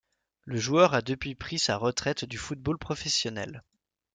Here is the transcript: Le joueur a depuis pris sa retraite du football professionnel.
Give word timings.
Le 0.45 0.57
joueur 0.57 0.95
a 0.95 1.03
depuis 1.03 1.35
pris 1.35 1.59
sa 1.59 1.77
retraite 1.77 2.25
du 2.25 2.39
football 2.39 2.79
professionnel. 2.79 3.61